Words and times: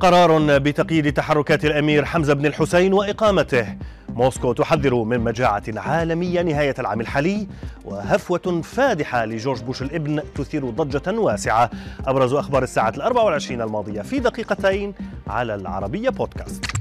قرار 0.00 0.58
بتقييد 0.58 1.12
تحركات 1.12 1.64
الأمير 1.64 2.04
حمزة 2.04 2.34
بن 2.34 2.46
الحسين 2.46 2.92
وإقامته. 2.92 3.76
موسكو 4.08 4.52
تحذر 4.52 4.94
من 4.94 5.20
مجاعة 5.20 5.62
عالمية 5.76 6.42
نهاية 6.42 6.74
العام 6.78 7.00
الحالي 7.00 7.46
وهفوة 7.84 8.60
فادحة 8.64 9.24
لجورج 9.24 9.62
بوش 9.62 9.82
الإبن 9.82 10.22
تثير 10.34 10.70
ضجة 10.70 11.20
واسعة. 11.20 11.70
أبرز 12.06 12.32
أخبار 12.32 12.62
الساعة 12.62 12.92
الأربع 12.96 13.22
والعشرين 13.22 13.62
الماضية 13.62 14.02
في 14.02 14.18
دقيقتين 14.18 14.94
على 15.26 15.54
العربية 15.54 16.10
بودكاست. 16.10 16.77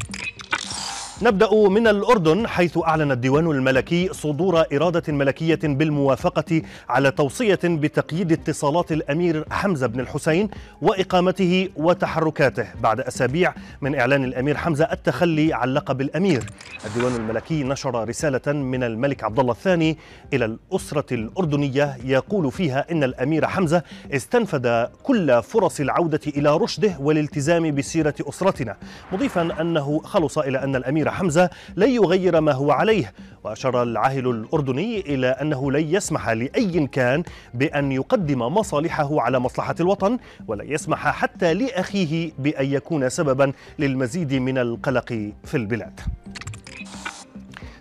نبدأ 1.21 1.53
من 1.69 1.87
الأردن 1.87 2.47
حيث 2.47 2.77
أعلن 2.77 3.11
الديوان 3.11 3.51
الملكي 3.51 4.09
صدور 4.13 4.63
إرادة 4.73 5.13
ملكية 5.13 5.59
بالموافقة 5.63 6.61
على 6.89 7.11
توصية 7.11 7.59
بتقييد 7.63 8.31
اتصالات 8.31 8.91
الأمير 8.91 9.45
حمزة 9.51 9.87
بن 9.87 9.99
الحسين 9.99 10.49
وإقامته 10.81 11.69
وتحركاته 11.75 12.65
بعد 12.81 12.99
أسابيع 13.01 13.53
من 13.81 13.95
إعلان 13.95 14.23
الأمير 14.23 14.57
حمزة 14.57 14.85
التخلي 14.91 15.53
عن 15.53 15.73
لقب 15.73 16.01
الأمير. 16.01 16.43
الديوان 16.85 17.15
الملكي 17.15 17.63
نشر 17.63 18.07
رسالة 18.09 18.53
من 18.53 18.83
الملك 18.83 19.23
عبد 19.23 19.39
الله 19.39 19.51
الثاني 19.51 19.97
إلى 20.33 20.45
الأسرة 20.45 21.13
الأردنية 21.13 21.97
يقول 22.05 22.51
فيها 22.51 22.85
إن 22.91 23.03
الأمير 23.03 23.47
حمزة 23.47 23.81
استنفد 24.13 24.89
كل 25.03 25.43
فرص 25.43 25.79
العودة 25.79 26.19
إلى 26.27 26.57
رشده 26.57 26.95
والالتزام 26.99 27.75
بسيرة 27.75 28.15
أسرتنا 28.21 28.75
مضيفا 29.11 29.61
أنه 29.61 29.99
خلص 30.03 30.37
إلى 30.37 30.63
أن 30.63 30.75
الأمير 30.75 31.06
حمزة 31.11 31.49
لن 31.75 31.89
يغير 31.89 32.41
ما 32.41 32.51
هو 32.51 32.71
عليه. 32.71 33.13
وأشار 33.43 33.83
العاهل 33.83 34.27
الأردني 34.27 34.99
إلى 34.99 35.27
أنه 35.27 35.71
لن 35.71 35.95
يسمح 35.95 36.29
لأي 36.29 36.87
كان 36.87 37.23
بأن 37.53 37.91
يقدم 37.91 38.39
مصالحه 38.39 39.21
على 39.21 39.39
مصلحة 39.39 39.75
الوطن 39.79 40.17
ولن 40.47 40.71
يسمح 40.71 41.07
حتى 41.07 41.53
لأخيه 41.53 42.31
بأن 42.39 42.65
يكون 42.65 43.09
سببا 43.09 43.51
للمزيد 43.79 44.33
من 44.33 44.57
القلق 44.57 45.31
في 45.43 45.57
البلاد. 45.57 45.99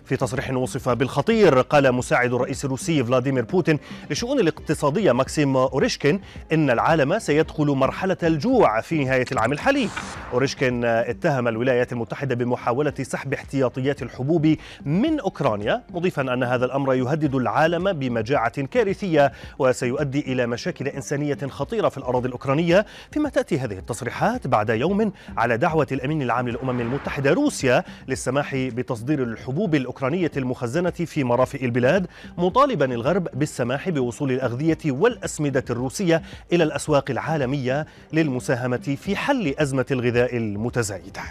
في 0.07 0.17
تصريح 0.17 0.51
وصف 0.51 0.89
بالخطير 0.89 1.61
قال 1.61 1.93
مساعد 1.93 2.33
الرئيس 2.33 2.65
الروسي 2.65 3.05
فلاديمير 3.05 3.45
بوتين 3.45 3.79
للشؤون 4.11 4.41
الاقتصادية 4.41 5.13
ماكسيم 5.13 5.57
أوريشكين 5.57 6.21
إن 6.53 6.71
العالم 6.71 7.19
سيدخل 7.19 7.67
مرحلة 7.67 8.17
الجوع 8.23 8.81
في 8.81 9.05
نهاية 9.05 9.25
العام 9.33 9.53
الحالي. 9.53 9.89
أوريشكين 10.33 10.85
اتهم 10.85 11.49
الولايات 11.49 11.93
المتحدة 11.93 12.35
بمحاولة 12.35 12.95
سحب 13.03 13.35
احتياطيات 13.35 14.03
الحبوب 14.03 14.57
من 14.85 15.21
أوكرانيا 15.21 15.83
مضيفا 15.91 16.23
أن 16.23 16.43
هذا 16.43 16.65
الأمر 16.65 16.95
يهدد 16.95 17.35
العالم 17.35 17.93
بمجاعة 17.93 18.63
كارثية 18.63 19.33
وسيؤدي 19.59 20.21
إلى 20.21 20.47
مشاكل 20.47 20.89
إنسانية 20.89 21.39
خطيرة 21.49 21.89
في 21.89 21.99
الأراضي 21.99 22.29
الأوكرانية. 22.29 22.87
فيما 23.13 23.29
تأتي 23.29 23.59
هذه 23.59 23.79
التصريحات 23.79 24.47
بعد 24.47 24.71
يوم 24.71 25.13
على 25.37 25.57
دعوة 25.57 25.87
الأمين 25.93 26.23
العام 26.23 26.49
للأمم 26.49 26.81
المتحدة 26.81 27.33
روسيا 27.33 27.85
للسماح 28.09 28.55
بتصدير 28.55 29.23
الحبوب 29.23 29.75
الأوكرانية 29.75 29.96
الأوكرانية 29.97 30.31
المخزنة 30.37 30.91
في 30.91 31.25
مرافئ 31.25 31.65
البلاد 31.65 32.07
مطالبا 32.39 32.85
الغرب 32.85 33.29
بالسماح 33.35 33.91
بوصول 33.91 34.33
الأغذية 34.33 34.79
والأسمدة 34.87 35.65
الروسية 35.71 36.23
إلى 36.53 36.65
الأسواق 36.65 37.11
العالمية 37.11 37.87
للمساهمة 38.13 38.97
في 39.03 39.17
حل 39.17 39.55
أزمة 39.59 39.87
الغذاء 39.91 40.37
المتزايدة 40.37 41.23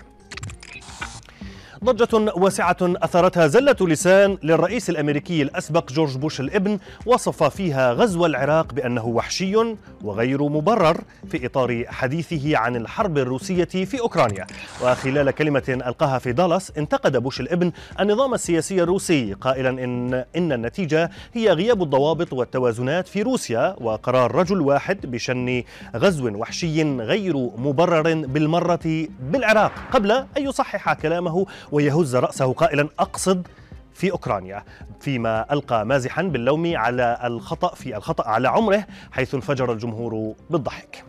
ضجة 1.85 2.33
واسعة 2.35 2.77
أثرتها 2.81 3.47
زلة 3.47 3.75
لسان 3.81 4.37
للرئيس 4.43 4.89
الأمريكي 4.89 5.41
الأسبق 5.41 5.91
جورج 5.91 6.17
بوش 6.17 6.39
الإبن 6.39 6.79
وصف 7.05 7.43
فيها 7.43 7.93
غزو 7.93 8.25
العراق 8.25 8.73
بأنه 8.73 9.05
وحشي 9.05 9.75
وغير 10.03 10.43
مبرر 10.43 11.01
في 11.31 11.45
إطار 11.45 11.83
حديثه 11.87 12.57
عن 12.57 12.75
الحرب 12.75 13.17
الروسية 13.17 13.63
في 13.65 13.99
أوكرانيا. 13.99 14.45
وخلال 14.83 15.31
كلمة 15.31 15.63
ألقاها 15.69 16.19
في 16.19 16.31
دالاس 16.33 16.71
انتقد 16.77 17.17
بوش 17.17 17.39
الإبن 17.39 17.71
النظام 17.99 18.33
السياسي 18.33 18.83
الروسي 18.83 19.33
قائلا 19.33 19.69
إن, 19.69 20.13
إن 20.35 20.51
النتيجة 20.51 21.09
هي 21.33 21.49
غياب 21.51 21.83
الضوابط 21.83 22.33
والتوازنات 22.33 23.07
في 23.07 23.21
روسيا 23.21 23.75
وقرار 23.81 24.35
رجل 24.35 24.61
واحد 24.61 25.05
بشن 25.05 25.63
غزو 25.95 26.29
وحشي 26.35 26.83
غير 26.83 27.37
مبرر 27.57 28.13
بالمرة 28.13 29.07
بالعراق 29.19 29.71
قبل 29.91 30.11
أن 30.11 30.25
يصحح 30.37 30.93
كلامه 30.93 31.45
ويهز 31.75 32.15
رأسه 32.15 32.53
قائلا 32.53 32.89
أقصد 32.99 33.47
في 33.93 34.11
أوكرانيا. 34.11 34.63
فيما 34.99 35.53
ألقى 35.53 35.85
مازحا 35.85 36.21
باللوم 36.21 36.77
على 36.77 37.19
الخطأ 37.23 37.75
في 37.75 37.97
الخطأ 37.97 38.27
على 38.27 38.47
عمره 38.47 38.85
حيث 39.11 39.35
انفجر 39.35 39.71
الجمهور 39.71 40.35
بالضحك. 40.49 41.03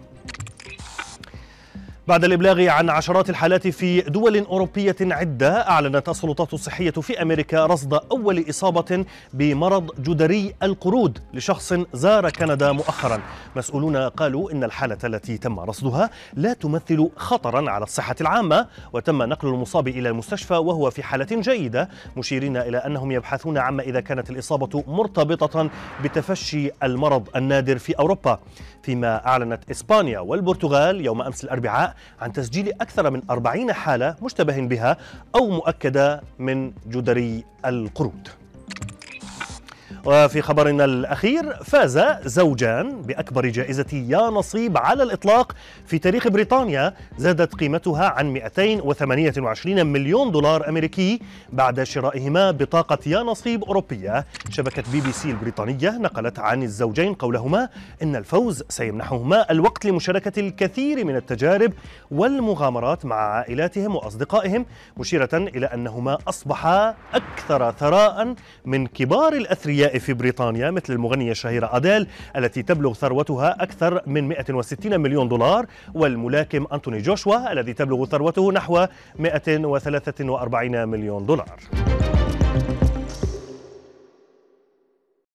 بعد 2.09 2.25
الإبلاغ 2.25 2.69
عن 2.69 2.91
عشرات 2.91 3.31
الحالات 3.31 3.69
في 3.69 4.01
دول 4.01 4.39
أوروبية 4.39 4.97
عدة 5.01 5.69
أعلنت 5.69 6.09
السلطات 6.09 6.55
الصحية 6.55 6.91
في 6.91 7.23
أمريكا 7.23 7.67
رصد 7.67 7.95
أول 7.95 8.45
إصابة 8.51 9.05
بمرض 9.33 10.03
جدري 10.03 10.55
القرود 10.63 11.19
لشخص 11.35 11.75
زار 11.93 12.31
كندا 12.31 12.73
مؤخرا. 12.73 13.21
مسؤولون 13.57 13.97
قالوا 13.97 14.53
إن 14.53 14.65
الحالة 14.65 14.99
التي 15.05 15.39
تم 15.39 15.61
رصدها 15.61 16.11
لا 16.35 16.53
تمثل 16.53 17.11
خطرا 17.17 17.71
على 17.71 17.85
الصحة 17.85 18.17
العامة 18.21 18.67
وتم 18.93 19.23
نقل 19.23 19.49
المصاب 19.49 19.89
إلى 19.89 20.09
المستشفى 20.09 20.55
وهو 20.55 20.91
في 20.91 21.03
حالة 21.03 21.41
جيدة. 21.41 21.89
مشيرين 22.17 22.57
إلى 22.57 22.79
أنهم 22.79 23.13
يبحثون 23.13 23.59
عما 23.59 23.83
إذا 23.83 24.01
كانت 24.01 24.31
الإصابة 24.31 24.85
مرتبطة 24.87 25.71
بتفشي 26.05 26.71
المرض 26.83 27.29
النادر 27.37 27.79
في 27.79 27.99
أوروبا. 27.99 28.39
فيما 28.83 29.27
أعلنت 29.27 29.71
إسبانيا 29.71 30.19
والبرتغال 30.21 31.05
يوم 31.05 31.23
أمس 31.23 31.45
الأربعاء 31.45 31.96
عن 32.21 32.33
تسجيل 32.33 32.73
أكثر 32.81 33.11
من 33.11 33.23
أربعين 33.31 33.73
حالة 33.73 34.17
مشتبه 34.23 34.61
بها 34.61 34.97
أو 35.35 35.51
مؤكدة 35.51 36.23
من 36.39 36.73
جدري 36.89 37.45
القرود. 37.65 38.29
وفي 40.07 40.43
خبرنا 40.43 40.85
الأخير 40.85 41.55
فاز 41.65 42.01
زوجان 42.25 43.03
بأكبر 43.03 43.47
جائزة 43.47 43.87
يا 43.93 44.19
نصيب 44.31 44.79
على 44.79 45.03
الإطلاق 45.03 45.53
في 45.87 45.99
تاريخ 45.99 46.29
بريطانيا. 46.29 46.95
زادت 47.19 47.55
قيمتها 47.55 48.09
عن 48.09 48.27
228 48.33 49.87
مليون 49.87 50.31
دولار 50.31 50.69
أمريكي 50.69 51.21
بعد 51.53 51.83
شرائهما 51.83 52.51
بطاقة 52.51 52.99
يا 53.07 53.19
نصيب 53.19 53.65
أوروبية. 53.65 54.25
شبكة 54.51 54.83
بي 54.93 55.01
بي 55.01 55.13
سي 55.13 55.31
البريطانية 55.31 55.91
نقلت 55.91 56.39
عن 56.39 56.63
الزوجين 56.63 57.15
قولهما 57.15 57.69
إن 58.03 58.17
الفوز 58.17 58.63
سيمنحهما 58.69 59.51
الوقت 59.51 59.85
لمشاركة 59.87 60.41
الكثير 60.41 61.05
من 61.05 61.17
التجارب 61.17 61.73
والمغامرات 62.11 63.05
مع 63.05 63.17
عائلاتهم 63.17 63.97
وأصدقائهم 63.97 64.67
مشيرة 64.97 65.29
إلى 65.35 65.67
أنهما 65.67 66.19
أصبحا 66.29 66.95
أكثر 67.15 67.73
ثراء 67.73 68.35
من 68.65 68.87
كبار 68.87 69.33
الأثرياء 69.33 69.96
في 69.99 70.13
بريطانيا 70.13 70.71
مثل 70.71 70.93
المغنية 70.93 71.31
الشهيرة 71.31 71.77
أديل 71.77 72.07
التي 72.37 72.63
تبلغ 72.63 72.95
ثروتها 72.95 73.63
أكثر 73.63 74.01
من 74.07 74.29
160 74.29 75.01
مليون 75.01 75.29
دولار 75.29 75.67
والملاكم 75.95 76.67
أنتوني 76.73 76.99
جوشوا 76.99 77.53
الذي 77.53 77.73
تبلغ 77.73 78.07
ثروته 78.07 78.53
نحو 78.53 78.87
143 79.19 80.89
مليون 80.89 81.27
دولار. 81.27 81.86